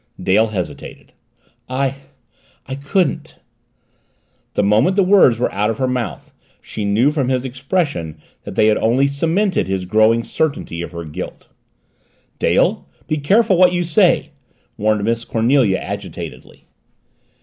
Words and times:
Dale 0.19 0.47
hesitated. 0.47 1.13
"I 1.69 1.97
I 2.65 2.73
couldn't." 2.73 3.37
The 4.55 4.63
moment 4.63 4.95
the 4.95 5.03
words 5.03 5.37
were 5.37 5.51
out 5.53 5.69
of 5.69 5.77
her 5.77 5.87
mouth 5.87 6.33
she 6.59 6.85
knew 6.85 7.11
from 7.11 7.29
his 7.29 7.45
expression 7.45 8.17
that 8.43 8.55
they 8.55 8.65
had 8.65 8.77
only 8.77 9.07
cemented 9.07 9.67
his 9.67 9.85
growing 9.85 10.23
certainty 10.23 10.81
of 10.81 10.91
her 10.93 11.03
guilt. 11.03 11.49
"Dale! 12.39 12.87
Be 13.05 13.17
careful 13.19 13.57
what 13.57 13.73
you 13.73 13.83
say!" 13.83 14.31
warned 14.75 15.03
Miss 15.03 15.23
Cornelia 15.23 15.77
agitatedly. 15.77 16.65